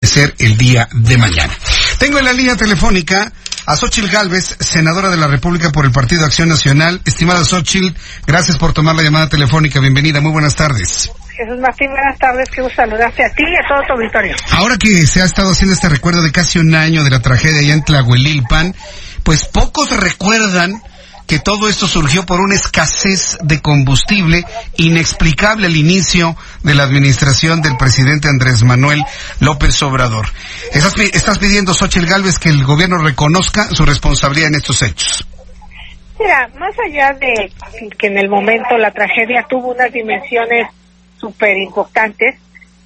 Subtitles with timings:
[0.00, 1.52] Ser el día de mañana.
[1.98, 3.32] Tengo en la línea telefónica
[3.66, 7.00] a Xochil Gálvez, senadora de la República por el Partido Acción Nacional.
[7.04, 9.80] Estimada Xochil, gracias por tomar la llamada telefónica.
[9.80, 11.10] Bienvenida, muy buenas tardes.
[11.36, 14.36] Jesús Martín, buenas tardes, qué gusto saludarte a ti y a todo tu auditorio.
[14.52, 17.58] Ahora que se ha estado haciendo este recuerdo de casi un año de la tragedia
[17.58, 18.76] allá en Tlahuelilpan,
[19.24, 20.80] pues pocos recuerdan
[21.28, 24.44] que todo esto surgió por una escasez de combustible
[24.78, 29.04] inexplicable al inicio de la administración del presidente Andrés Manuel
[29.40, 30.26] López Obrador.
[30.72, 35.28] Estás, estás pidiendo, Xochitl Gálvez, que el gobierno reconozca su responsabilidad en estos hechos.
[36.18, 37.52] Mira, más allá de
[37.98, 40.66] que en el momento la tragedia tuvo unas dimensiones
[41.18, 42.36] súper importantes,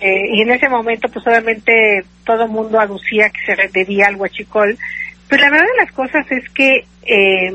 [0.00, 4.16] eh, y en ese momento pues obviamente todo el mundo aducía que se debía al
[4.16, 4.76] huachicol,
[5.28, 7.52] pues la verdad de las cosas es que eh,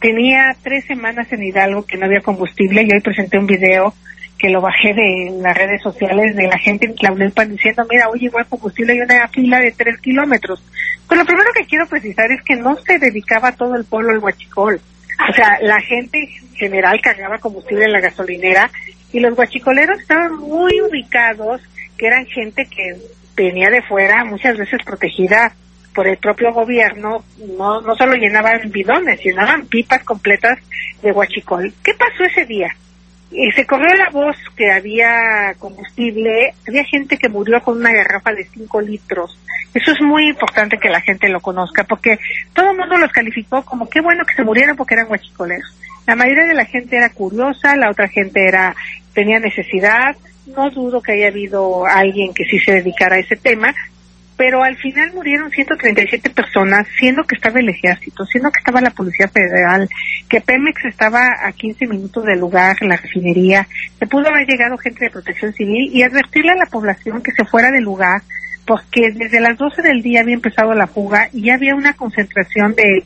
[0.00, 3.94] tenía tres semanas en Hidalgo que no había combustible y hoy presenté un video
[4.38, 8.20] que lo bajé de las redes sociales de la gente en Tlaulelpan diciendo, mira, hoy
[8.20, 10.62] llegó el combustible y una fila de tres kilómetros.
[11.08, 14.18] Pues lo primero que quiero precisar es que no se dedicaba todo el pueblo al
[14.18, 14.80] huachicol.
[15.28, 18.70] O sea, la gente en general cargaba combustible en la gasolinera
[19.12, 21.60] y los guachicoleros estaban muy ubicados,
[21.96, 22.96] que eran gente que
[23.34, 25.52] venía de fuera, muchas veces protegida
[25.98, 27.24] por el propio gobierno,
[27.58, 30.56] no, no solo llenaban bidones, llenaban pipas completas
[31.02, 31.74] de guachicol.
[31.82, 32.68] ¿Qué pasó ese día?
[33.32, 38.32] Y se corrió la voz que había combustible, había gente que murió con una garrafa
[38.32, 39.40] de 5 litros.
[39.74, 42.16] Eso es muy importante que la gente lo conozca, porque
[42.52, 45.76] todo el mundo los calificó como qué bueno que se murieron porque eran guachicoleros.
[46.06, 48.72] La mayoría de la gente era curiosa, la otra gente era
[49.14, 50.14] tenía necesidad.
[50.46, 53.74] No dudo que haya habido alguien que sí se dedicara a ese tema,
[54.38, 58.90] pero al final murieron 137 personas, siendo que estaba el ejército, siendo que estaba la
[58.90, 59.88] Policía Federal,
[60.28, 63.66] que Pemex estaba a 15 minutos del lugar, la refinería,
[63.98, 67.44] se pudo haber llegado gente de protección civil y advertirle a la población que se
[67.44, 68.22] fuera del lugar,
[68.64, 72.76] porque desde las 12 del día había empezado la fuga y ya había una concentración
[72.76, 73.04] de,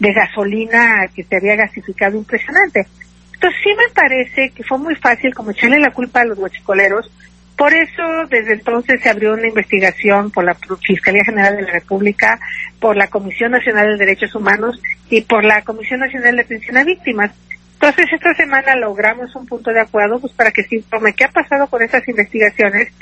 [0.00, 2.88] gasolina que se había gasificado impresionante.
[3.34, 7.08] Entonces sí me parece que fue muy fácil como echarle la culpa a los huachicoleros,
[7.56, 12.40] por eso, desde entonces se abrió una investigación por la Fiscalía General de la República,
[12.80, 14.80] por la Comisión Nacional de Derechos Humanos
[15.10, 17.30] y por la Comisión Nacional de Atención a Víctimas.
[17.74, 21.30] Entonces, esta semana logramos un punto de acuerdo pues, para que se informe qué ha
[21.30, 22.92] pasado con esas investigaciones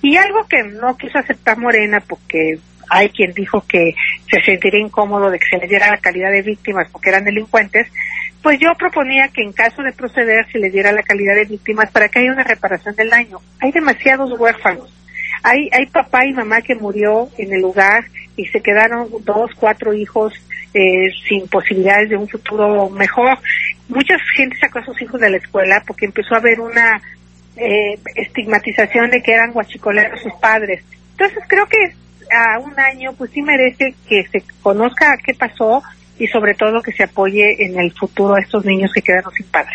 [0.00, 2.58] y algo que no quiso aceptar Morena porque
[2.88, 3.94] hay quien dijo que
[4.30, 7.88] se sentiría incómodo de que se le diera la calidad de víctimas porque eran delincuentes,
[8.42, 11.90] pues yo proponía que en caso de proceder se le diera la calidad de víctimas
[11.90, 13.38] para que haya una reparación del daño.
[13.60, 14.94] Hay demasiados huérfanos.
[15.42, 18.04] Hay, hay papá y mamá que murió en el lugar
[18.36, 20.32] y se quedaron dos, cuatro hijos
[20.74, 23.38] eh, sin posibilidades de un futuro mejor.
[23.88, 27.00] Mucha gente sacó a sus hijos de la escuela porque empezó a haber una
[27.56, 30.84] eh, estigmatización de que eran guachicoleros sus padres.
[31.12, 31.78] Entonces creo que
[32.30, 35.82] a un año pues sí merece que se conozca qué pasó
[36.18, 39.46] y sobre todo que se apoye en el futuro a estos niños que quedaron sin
[39.46, 39.72] padre.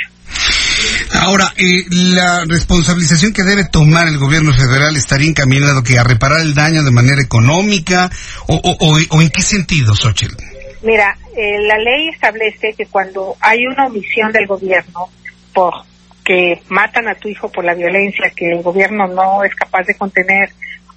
[1.22, 6.42] Ahora, eh, la responsabilización que debe tomar el gobierno federal estaría encaminado que a reparar
[6.42, 8.10] el daño de manera económica
[8.48, 10.36] o, o, o en qué sentido, Xochitl?
[10.82, 15.10] Mira, eh, la ley establece que cuando hay una omisión del gobierno
[15.54, 15.74] por
[16.24, 19.96] que matan a tu hijo por la violencia que el gobierno no es capaz de
[19.96, 20.50] contener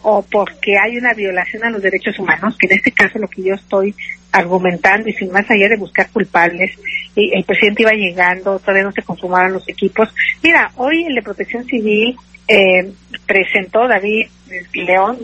[0.02, 3.42] o porque hay una violación a los derechos humanos, que en este caso lo que
[3.42, 3.94] yo estoy
[4.36, 6.72] argumentando y sin más allá de buscar culpables,
[7.14, 10.08] y el presidente iba llegando, todavía no se consumaban los equipos.
[10.42, 12.92] Mira, hoy el de Protección Civil eh,
[13.26, 14.26] presentó, David
[14.74, 15.18] León,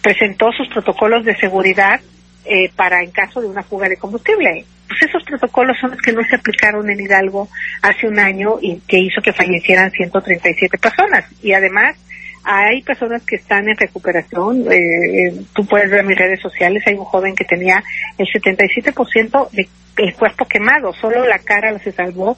[0.00, 2.00] presentó sus protocolos de seguridad
[2.44, 4.64] eh, para en caso de una fuga de combustible.
[4.88, 7.48] Pues esos protocolos son los que no se aplicaron en Hidalgo
[7.82, 11.26] hace un año y que hizo que fallecieran 137 personas.
[11.42, 11.96] Y además,
[12.44, 14.64] hay personas que están en recuperación.
[14.70, 17.82] Eh, tú puedes ver mis redes sociales, hay un joven que tenía
[18.18, 22.36] el 77% del cuerpo quemado, solo la cara se salvó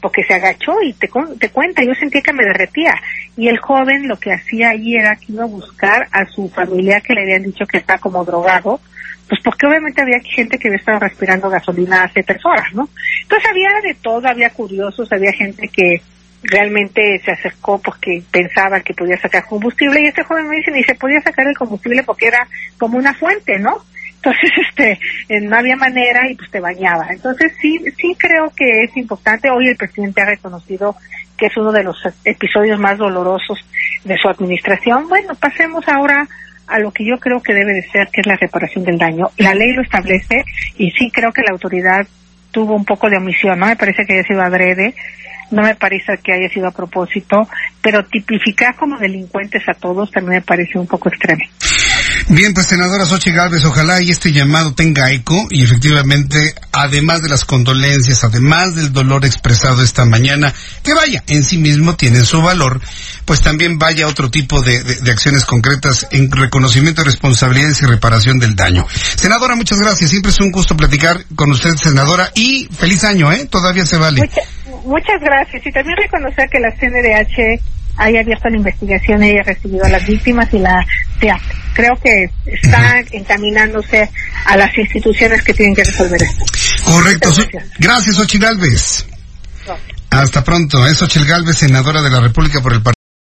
[0.00, 1.08] porque se agachó y te,
[1.38, 2.94] te cuenta, yo sentía que me derretía.
[3.36, 7.00] Y el joven lo que hacía ahí era que iba a buscar a su familia
[7.00, 8.80] que le habían dicho que está como drogado,
[9.28, 12.88] pues porque obviamente había gente que había estado respirando gasolina hace tres horas, ¿no?
[13.22, 16.02] Entonces había de todo, había curiosos, había gente que
[16.42, 20.82] realmente se acercó porque pensaba que podía sacar combustible y este joven me dice ni
[20.82, 22.46] se podía sacar el combustible porque era
[22.78, 23.84] como una fuente, ¿no?
[24.16, 24.98] Entonces, este,
[25.28, 27.08] eh, no había manera y pues te bañaba.
[27.10, 29.50] Entonces, sí, sí creo que es importante.
[29.50, 30.96] Hoy el presidente ha reconocido
[31.36, 33.58] que es uno de los episodios más dolorosos
[34.04, 35.08] de su administración.
[35.08, 36.28] Bueno, pasemos ahora
[36.68, 39.30] a lo que yo creo que debe de ser, que es la reparación del daño.
[39.38, 40.44] La ley lo establece
[40.78, 42.06] y sí creo que la autoridad
[42.52, 44.94] tuvo un poco de omisión, no me parece que haya sido adrede,
[45.50, 47.48] no me parece que haya sido a propósito,
[47.82, 51.42] pero tipificar como delincuentes a todos también me parece un poco extremo.
[52.28, 57.28] Bien, pues senadora Xochitl Gálvez, ojalá y este llamado tenga eco y efectivamente, además de
[57.28, 60.52] las condolencias, además del dolor expresado esta mañana,
[60.82, 62.80] que vaya, en sí mismo tienen su valor,
[63.24, 64.78] pues también vaya otro tipo de,
[65.10, 68.86] acciones concretas en reconocimiento de responsabilidades y reparación del daño.
[69.16, 70.10] Senadora, muchas gracias.
[70.10, 73.46] Siempre es un gusto platicar con usted, senadora, y feliz año, ¿eh?
[73.50, 74.20] Todavía se vale.
[74.20, 74.40] Mucha,
[74.84, 75.66] muchas gracias.
[75.66, 80.06] Y también reconocer que la CNDH haya abierto la investigación y haya recibido a las
[80.06, 80.86] víctimas y la
[81.20, 81.40] TEAP.
[81.74, 84.10] Creo que está encaminándose
[84.46, 86.44] a las instituciones que tienen que resolver esto.
[86.84, 87.28] Correcto.
[87.34, 89.06] Gracias, gracias Ochil Galvez.
[89.66, 89.76] No.
[90.10, 90.86] Hasta pronto.
[90.86, 93.01] Es Ochil Galvez, senadora de la República por el Partido.